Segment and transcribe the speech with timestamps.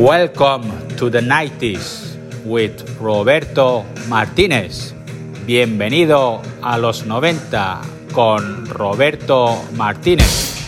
[0.00, 4.94] Welcome to the 90s with Roberto Martínez.
[5.44, 7.82] Bienvenido a los 90
[8.14, 10.59] con Roberto Martínez.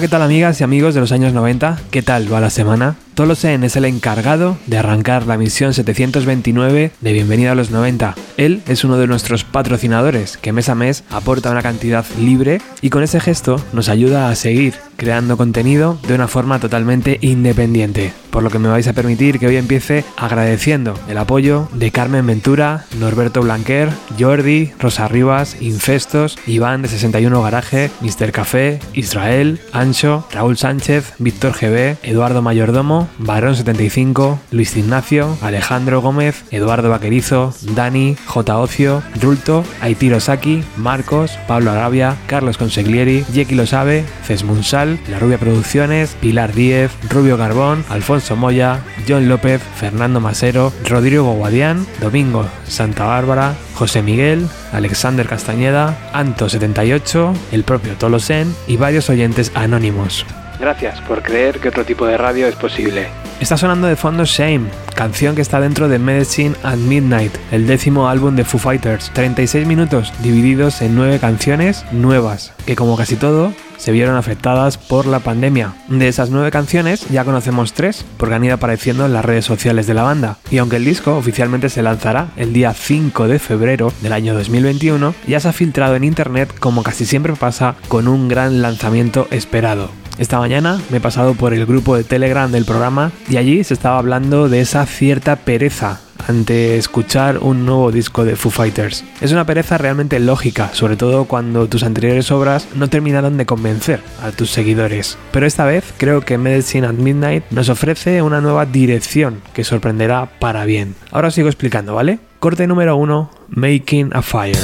[0.00, 1.78] ¿Qué tal amigas y amigos de los años 90?
[1.90, 2.96] ¿Qué tal va la semana?
[3.16, 8.14] Tolosen es el encargado de arrancar la misión 729 de Bienvenida a los 90.
[8.36, 12.90] Él es uno de nuestros patrocinadores que mes a mes aporta una cantidad libre y
[12.90, 18.12] con ese gesto nos ayuda a seguir creando contenido de una forma totalmente independiente.
[18.30, 22.26] Por lo que me vais a permitir que hoy empiece agradeciendo el apoyo de Carmen
[22.26, 23.88] Ventura, Norberto Blanquer,
[24.18, 28.32] Jordi, Rosa Rivas, Infestos, Iván de 61 Garaje, Mr.
[28.32, 36.44] Café, Israel, Ancho, Raúl Sánchez, Víctor GB, Eduardo Mayordomo, Barón 75, Luis Ignacio, Alejandro Gómez,
[36.50, 38.58] Eduardo Vaquerizo, Dani, J.
[38.58, 45.38] Ocio, Rulto, Aitiro Saki, Marcos, Pablo Arabia, Carlos Conseglieri, Jeki Lo Sabe, Fesmunsal, La Rubia
[45.38, 53.04] Producciones, Pilar Díez, Rubio Carbón, Alfonso Moya, John López, Fernando Masero, Rodrigo Guadián, Domingo Santa
[53.04, 60.24] Bárbara, José Miguel, Alexander Castañeda, Anto78, el propio Tolosen y varios oyentes anónimos.
[60.58, 63.08] Gracias por creer que otro tipo de radio es posible.
[63.40, 68.08] Está sonando de fondo Shame, canción que está dentro de Medicine at Midnight, el décimo
[68.08, 69.10] álbum de Foo Fighters.
[69.12, 75.06] 36 minutos divididos en 9 canciones nuevas, que como casi todo se vieron afectadas por
[75.06, 75.74] la pandemia.
[75.88, 79.86] De esas nueve canciones ya conocemos tres, porque han ido apareciendo en las redes sociales
[79.86, 80.38] de la banda.
[80.50, 85.14] Y aunque el disco oficialmente se lanzará el día 5 de febrero del año 2021,
[85.26, 89.90] ya se ha filtrado en internet como casi siempre pasa con un gran lanzamiento esperado.
[90.18, 93.74] Esta mañana me he pasado por el grupo de Telegram del programa y allí se
[93.74, 99.04] estaba hablando de esa cierta pereza ante escuchar un nuevo disco de Foo Fighters.
[99.20, 104.00] Es una pereza realmente lógica, sobre todo cuando tus anteriores obras no terminaron de convencer
[104.22, 105.18] a tus seguidores.
[105.32, 110.30] Pero esta vez creo que Medicine at Midnight nos ofrece una nueva dirección que sorprenderá
[110.40, 110.94] para bien.
[111.10, 112.18] Ahora os sigo explicando, ¿vale?
[112.40, 114.56] Corte número 1, Making a Fire.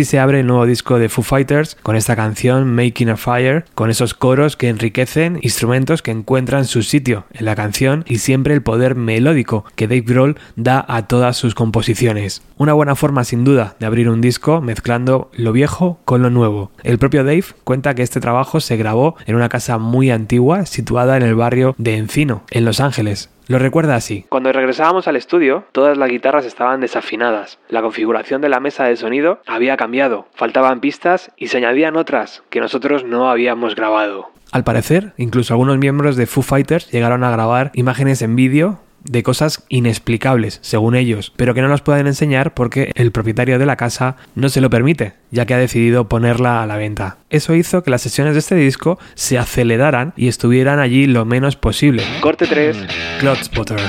[0.00, 3.66] Así se abre el nuevo disco de Foo Fighters con esta canción Making a Fire,
[3.74, 8.54] con esos coros que enriquecen instrumentos que encuentran su sitio en la canción y siempre
[8.54, 12.40] el poder melódico que Dave Grohl da a todas sus composiciones.
[12.56, 16.72] Una buena forma sin duda de abrir un disco mezclando lo viejo con lo nuevo.
[16.82, 21.18] El propio Dave cuenta que este trabajo se grabó en una casa muy antigua situada
[21.18, 23.28] en el barrio de Encino, en Los Ángeles.
[23.50, 24.26] Lo recuerda así.
[24.28, 27.58] Cuando regresábamos al estudio, todas las guitarras estaban desafinadas.
[27.68, 30.28] La configuración de la mesa de sonido había cambiado.
[30.36, 34.28] Faltaban pistas y se añadían otras que nosotros no habíamos grabado.
[34.52, 39.22] Al parecer, incluso algunos miembros de Foo Fighters llegaron a grabar imágenes en vídeo de
[39.22, 43.76] cosas inexplicables, según ellos, pero que no nos pueden enseñar porque el propietario de la
[43.76, 47.18] casa no se lo permite, ya que ha decidido ponerla a la venta.
[47.30, 51.56] Eso hizo que las sesiones de este disco se aceleraran y estuvieran allí lo menos
[51.56, 52.02] posible.
[52.20, 52.76] Corte 3,
[53.20, 53.80] Clodspotter.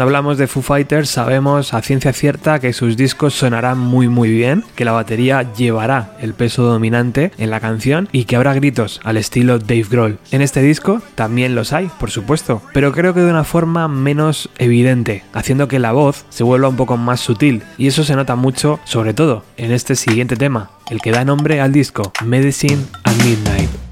[0.00, 4.30] Cuando hablamos de Foo Fighters sabemos a ciencia cierta que sus discos sonarán muy muy
[4.30, 8.98] bien, que la batería llevará el peso dominante en la canción y que habrá gritos
[9.04, 10.18] al estilo Dave Grohl.
[10.30, 14.48] En este disco también los hay, por supuesto, pero creo que de una forma menos
[14.56, 18.36] evidente, haciendo que la voz se vuelva un poco más sutil y eso se nota
[18.36, 23.16] mucho sobre todo en este siguiente tema, el que da nombre al disco, Medicine at
[23.16, 23.89] Midnight.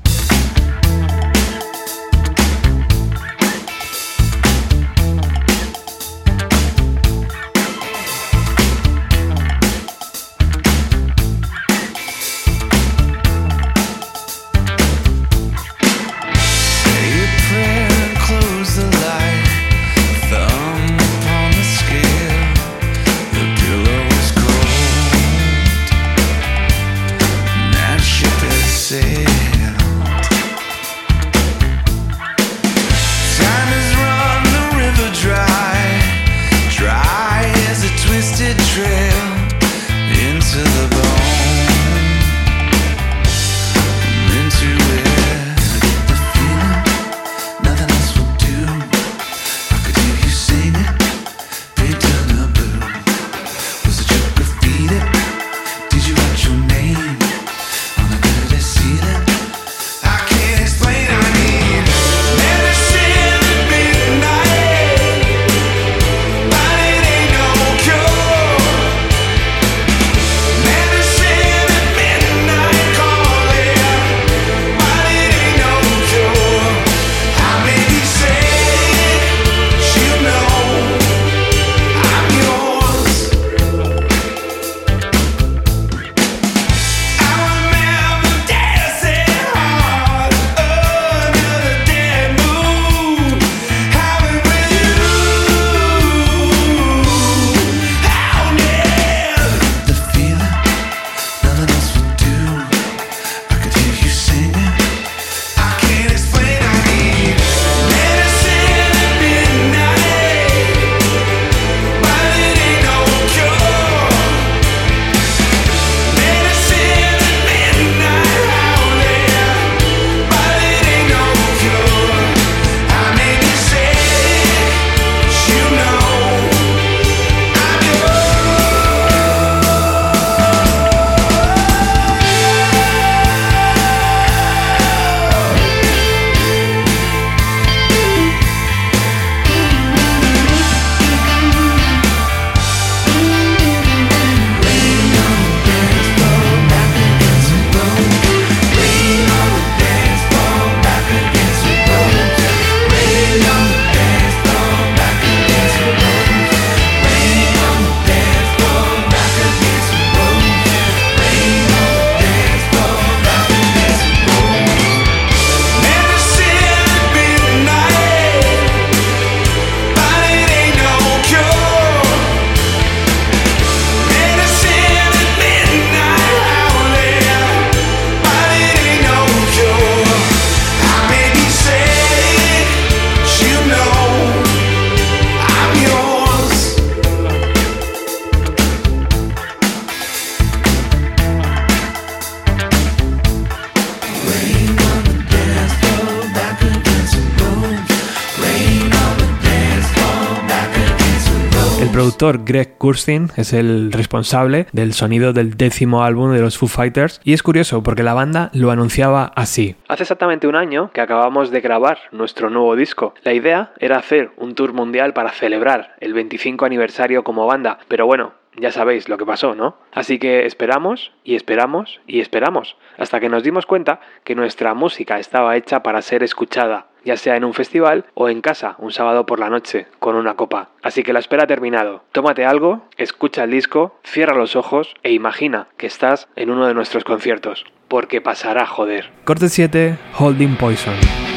[202.20, 207.32] Greg Kurstin es el responsable del sonido del décimo álbum de los Foo Fighters y
[207.32, 209.76] es curioso porque la banda lo anunciaba así.
[209.86, 213.14] Hace exactamente un año que acabamos de grabar nuestro nuevo disco.
[213.22, 218.06] La idea era hacer un tour mundial para celebrar el 25 aniversario como banda, pero
[218.06, 219.76] bueno, ya sabéis lo que pasó, ¿no?
[219.92, 225.20] Así que esperamos y esperamos y esperamos hasta que nos dimos cuenta que nuestra música
[225.20, 229.24] estaba hecha para ser escuchada ya sea en un festival o en casa un sábado
[229.24, 230.68] por la noche con una copa.
[230.82, 232.04] Así que la espera ha terminado.
[232.12, 236.74] Tómate algo, escucha el disco, cierra los ojos e imagina que estás en uno de
[236.74, 237.64] nuestros conciertos.
[237.88, 239.10] Porque pasará, joder.
[239.24, 241.27] Corte 7, Holding Poison.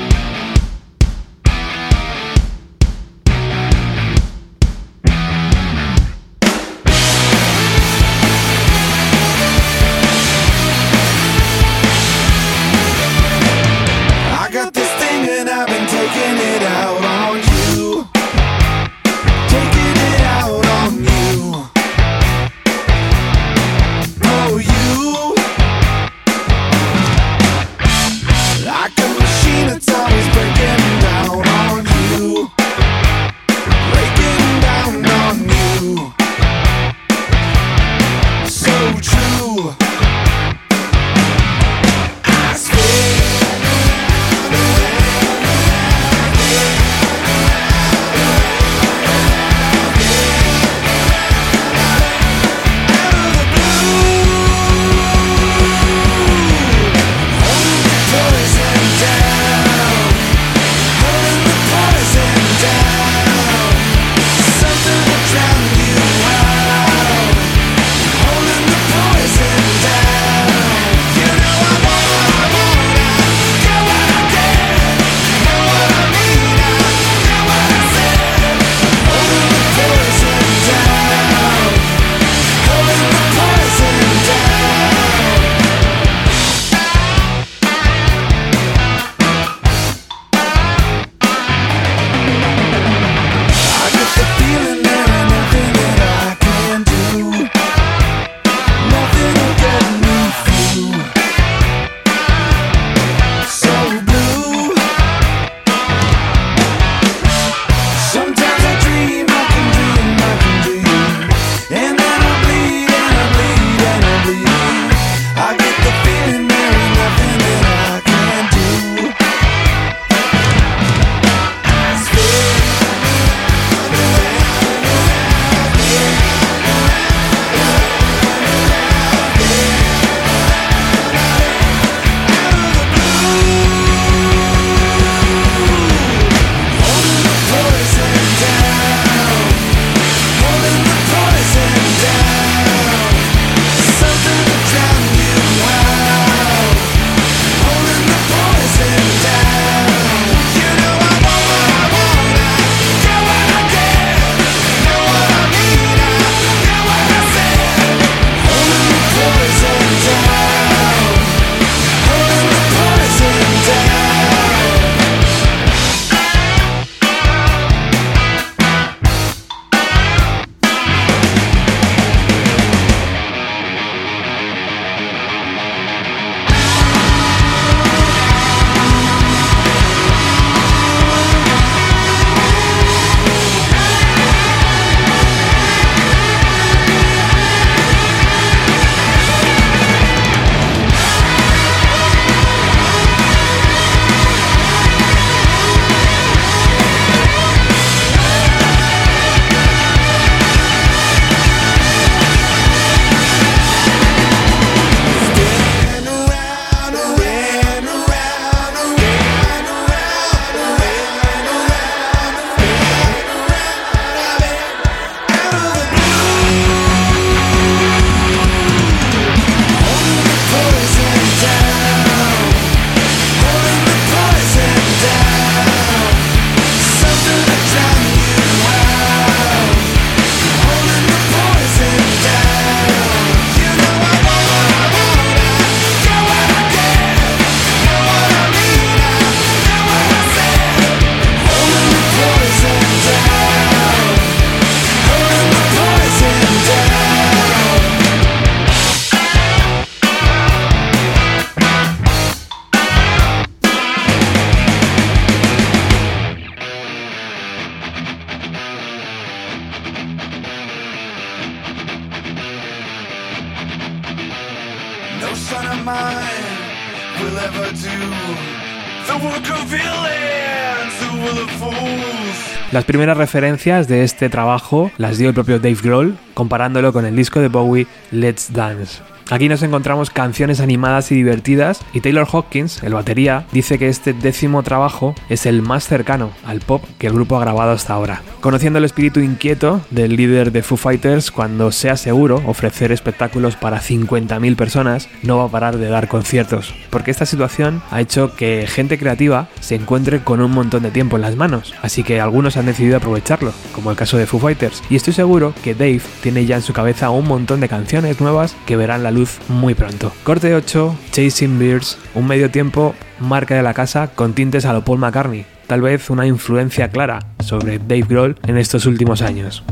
[272.91, 277.39] Primeras referencias de este trabajo las dio el propio Dave Grohl comparándolo con el disco
[277.39, 279.01] de Bowie Let's Dance.
[279.31, 284.11] Aquí nos encontramos canciones animadas y divertidas y Taylor Hawkins, el batería, dice que este
[284.11, 288.23] décimo trabajo es el más cercano al pop que el grupo ha grabado hasta ahora.
[288.41, 293.79] Conociendo el espíritu inquieto del líder de Foo Fighters, cuando sea seguro ofrecer espectáculos para
[293.79, 298.67] 50.000 personas, no va a parar de dar conciertos, porque esta situación ha hecho que
[298.67, 302.57] gente creativa se encuentre con un montón de tiempo en las manos, así que algunos
[302.57, 306.45] han decidido aprovecharlo, como el caso de Foo Fighters, y estoy seguro que Dave tiene
[306.45, 310.12] ya en su cabeza un montón de canciones nuevas que verán la luz muy pronto.
[310.23, 314.84] Corte 8, Chasing Bears, un medio tiempo, marca de la casa con tintes a lo
[314.84, 319.63] Paul McCartney, tal vez una influencia clara sobre Dave Grohl en estos últimos años.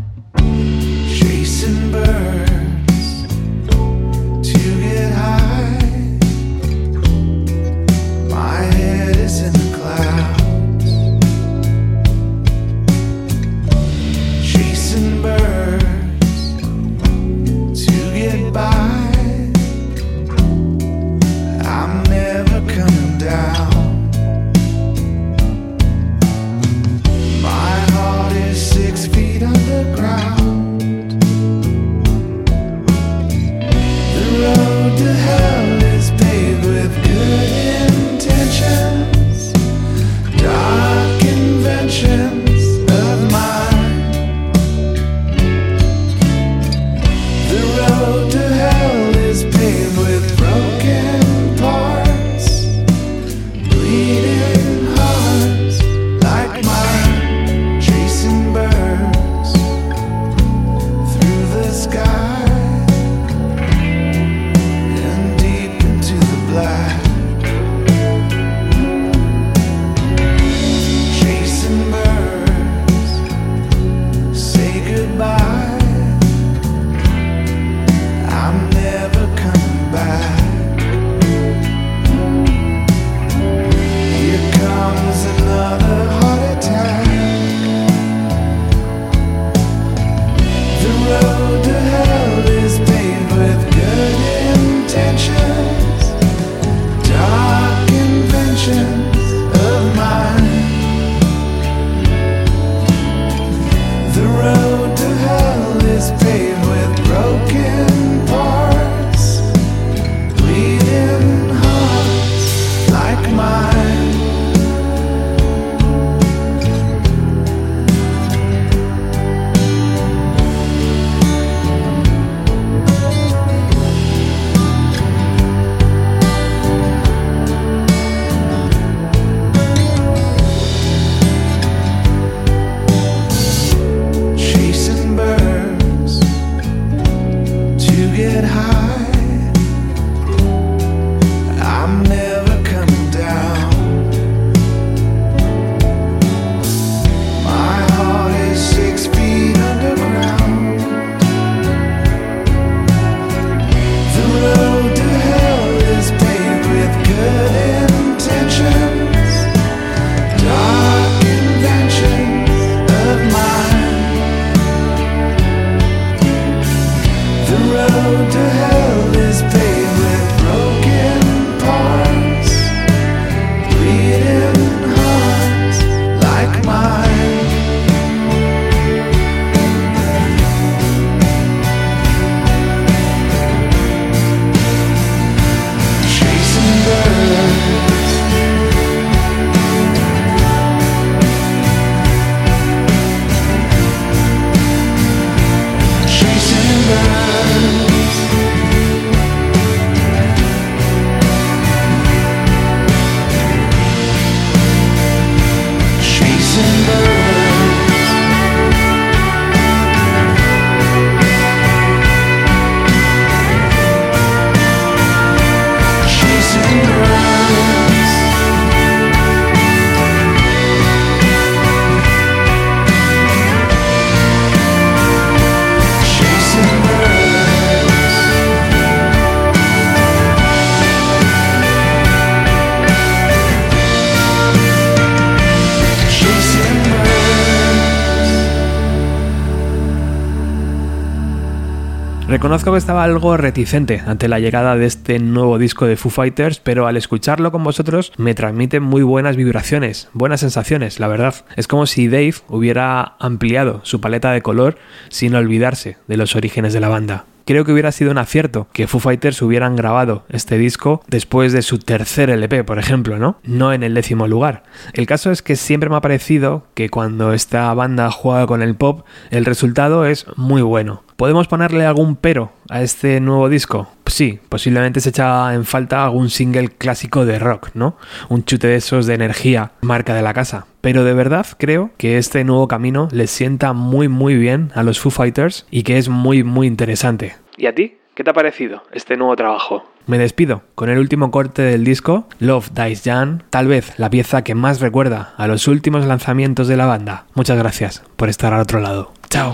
[242.30, 246.60] Reconozco que estaba algo reticente ante la llegada de este nuevo disco de Foo Fighters,
[246.60, 251.34] pero al escucharlo con vosotros me transmite muy buenas vibraciones, buenas sensaciones, la verdad.
[251.56, 254.78] Es como si Dave hubiera ampliado su paleta de color
[255.10, 258.86] sin olvidarse de los orígenes de la banda creo que hubiera sido un acierto que
[258.86, 263.40] Foo Fighters hubieran grabado este disco después de su tercer LP, por ejemplo, ¿no?
[263.42, 264.62] No en el décimo lugar.
[264.94, 268.76] El caso es que siempre me ha parecido que cuando esta banda juega con el
[268.76, 271.02] pop, el resultado es muy bueno.
[271.16, 273.90] ¿Podemos ponerle algún pero a este nuevo disco?
[274.10, 277.96] Sí, posiblemente se echa en falta algún single clásico de rock, ¿no?
[278.28, 280.66] Un chute de esos de energía, marca de la casa.
[280.82, 285.00] Pero de verdad creo que este nuevo camino les sienta muy muy bien a los
[285.00, 287.36] Foo Fighters y que es muy muy interesante.
[287.58, 287.98] ¿Y a ti?
[288.16, 289.86] ¿Qué te ha parecido este nuevo trabajo?
[290.06, 294.44] Me despido con el último corte del disco, Love Dies Young, tal vez la pieza
[294.44, 297.28] que más recuerda a los últimos lanzamientos de la banda.
[297.36, 299.14] Muchas gracias por estar al otro lado.
[299.30, 299.54] Chao.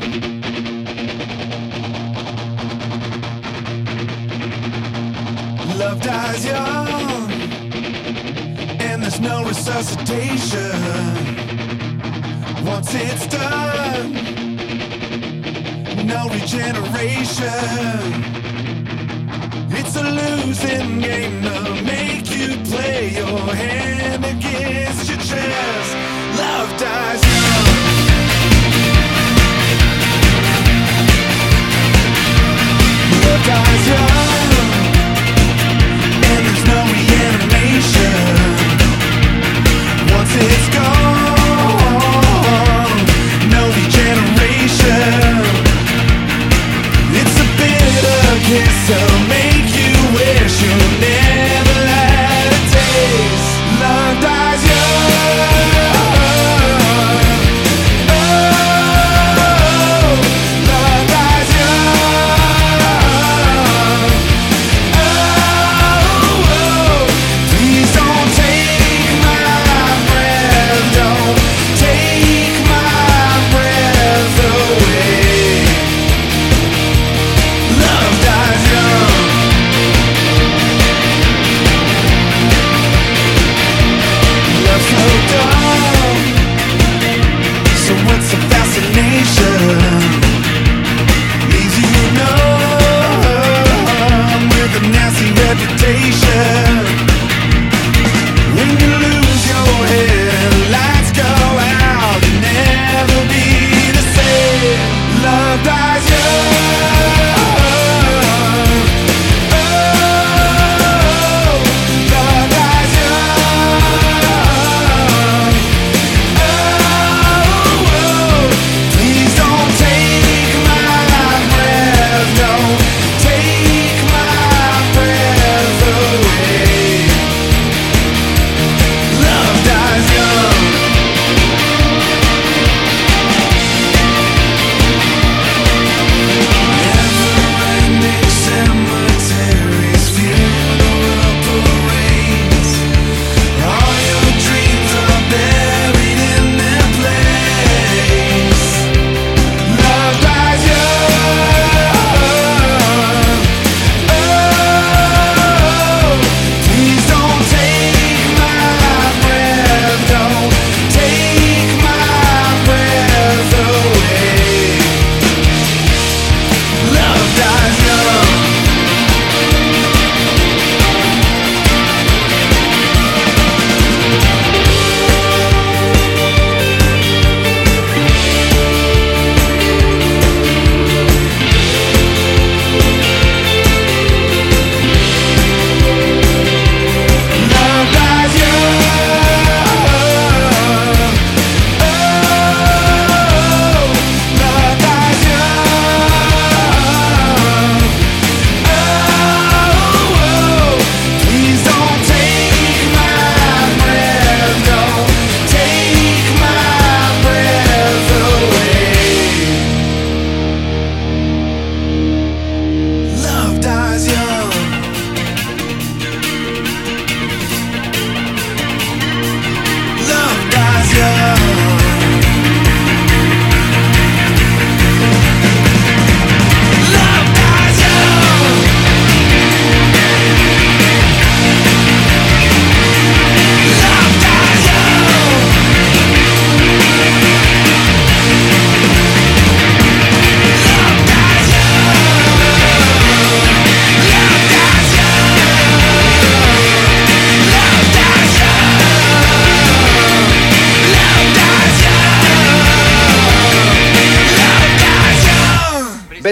[5.96, 7.32] Love dies young,
[8.82, 10.72] and there's no resuscitation.
[12.66, 14.14] Once it's done,
[16.06, 17.48] no regeneration.
[19.72, 25.96] It's a losing game to make you play your hand against your chest.
[26.38, 27.55] Love dies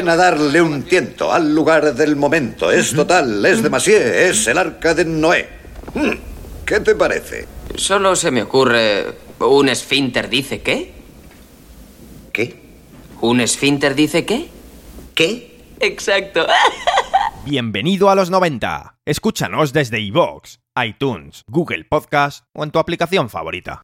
[0.04, 2.70] Ven a darle un tiento al lugar del momento.
[2.70, 5.48] Es total, es demasiado, es el arca de Noé.
[5.94, 6.18] Hmm,
[6.66, 7.48] ¿Qué te parece?
[7.76, 9.06] Solo se me ocurre...
[9.40, 10.92] ¿Un esfínter dice qué?
[12.34, 12.60] ¿Qué?
[13.22, 14.50] ¿Un esfínter dice qué?
[15.16, 15.64] ¿Qué?
[15.80, 16.48] Exacto.
[17.46, 18.98] Bienvenido a los 90.
[19.06, 23.82] Escúchanos desde iVoox, iTunes, Google Podcast o en tu aplicación favorita.